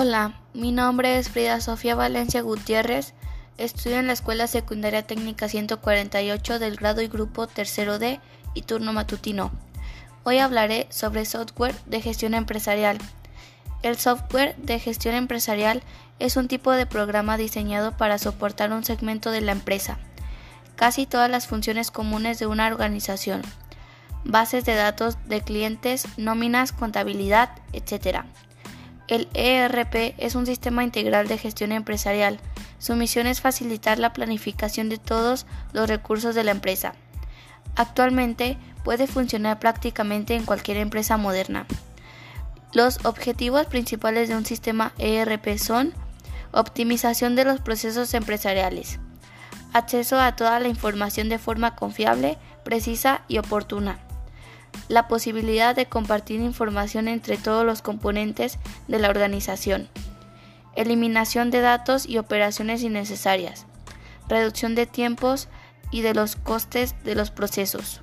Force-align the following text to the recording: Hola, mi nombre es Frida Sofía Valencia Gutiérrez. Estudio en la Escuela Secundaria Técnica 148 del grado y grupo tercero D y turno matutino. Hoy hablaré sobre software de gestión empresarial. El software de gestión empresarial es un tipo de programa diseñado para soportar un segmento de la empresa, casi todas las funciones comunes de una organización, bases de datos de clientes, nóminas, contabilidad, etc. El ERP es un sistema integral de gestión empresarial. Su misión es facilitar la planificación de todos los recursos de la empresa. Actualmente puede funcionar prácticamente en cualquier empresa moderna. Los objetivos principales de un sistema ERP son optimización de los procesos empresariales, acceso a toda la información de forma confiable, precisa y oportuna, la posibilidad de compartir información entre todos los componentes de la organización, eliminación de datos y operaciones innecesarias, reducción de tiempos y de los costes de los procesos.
Hola, 0.00 0.34
mi 0.54 0.70
nombre 0.70 1.18
es 1.18 1.28
Frida 1.28 1.60
Sofía 1.60 1.96
Valencia 1.96 2.40
Gutiérrez. 2.40 3.14
Estudio 3.56 3.96
en 3.96 4.06
la 4.06 4.12
Escuela 4.12 4.46
Secundaria 4.46 5.04
Técnica 5.04 5.48
148 5.48 6.60
del 6.60 6.76
grado 6.76 7.02
y 7.02 7.08
grupo 7.08 7.48
tercero 7.48 7.98
D 7.98 8.20
y 8.54 8.62
turno 8.62 8.92
matutino. 8.92 9.50
Hoy 10.22 10.38
hablaré 10.38 10.86
sobre 10.90 11.24
software 11.24 11.74
de 11.86 12.00
gestión 12.00 12.34
empresarial. 12.34 12.98
El 13.82 13.96
software 13.96 14.54
de 14.58 14.78
gestión 14.78 15.16
empresarial 15.16 15.82
es 16.20 16.36
un 16.36 16.46
tipo 16.46 16.70
de 16.70 16.86
programa 16.86 17.36
diseñado 17.36 17.96
para 17.96 18.18
soportar 18.18 18.72
un 18.72 18.84
segmento 18.84 19.32
de 19.32 19.40
la 19.40 19.50
empresa, 19.50 19.98
casi 20.76 21.06
todas 21.06 21.28
las 21.28 21.48
funciones 21.48 21.90
comunes 21.90 22.38
de 22.38 22.46
una 22.46 22.68
organización, 22.68 23.42
bases 24.22 24.64
de 24.64 24.76
datos 24.76 25.18
de 25.26 25.40
clientes, 25.40 26.06
nóminas, 26.16 26.70
contabilidad, 26.70 27.50
etc. 27.72 28.26
El 29.08 29.26
ERP 29.32 30.14
es 30.18 30.34
un 30.34 30.44
sistema 30.44 30.84
integral 30.84 31.28
de 31.28 31.38
gestión 31.38 31.72
empresarial. 31.72 32.38
Su 32.78 32.94
misión 32.94 33.26
es 33.26 33.40
facilitar 33.40 33.98
la 33.98 34.12
planificación 34.12 34.90
de 34.90 34.98
todos 34.98 35.46
los 35.72 35.88
recursos 35.88 36.34
de 36.34 36.44
la 36.44 36.50
empresa. 36.50 36.92
Actualmente 37.74 38.58
puede 38.84 39.06
funcionar 39.06 39.58
prácticamente 39.60 40.34
en 40.34 40.44
cualquier 40.44 40.76
empresa 40.76 41.16
moderna. 41.16 41.66
Los 42.74 43.04
objetivos 43.06 43.66
principales 43.66 44.28
de 44.28 44.36
un 44.36 44.44
sistema 44.44 44.92
ERP 44.98 45.56
son 45.56 45.94
optimización 46.52 47.34
de 47.34 47.44
los 47.44 47.60
procesos 47.60 48.12
empresariales, 48.12 48.98
acceso 49.72 50.20
a 50.20 50.36
toda 50.36 50.60
la 50.60 50.68
información 50.68 51.30
de 51.30 51.38
forma 51.38 51.76
confiable, 51.76 52.36
precisa 52.62 53.22
y 53.26 53.38
oportuna, 53.38 53.98
la 54.88 55.08
posibilidad 55.08 55.74
de 55.74 55.86
compartir 55.86 56.40
información 56.40 57.08
entre 57.08 57.36
todos 57.36 57.64
los 57.64 57.82
componentes 57.82 58.58
de 58.86 58.98
la 58.98 59.10
organización, 59.10 59.88
eliminación 60.76 61.50
de 61.50 61.60
datos 61.60 62.06
y 62.06 62.18
operaciones 62.18 62.82
innecesarias, 62.82 63.66
reducción 64.28 64.74
de 64.74 64.86
tiempos 64.86 65.48
y 65.90 66.02
de 66.02 66.14
los 66.14 66.36
costes 66.36 66.94
de 67.04 67.14
los 67.14 67.30
procesos. 67.30 68.02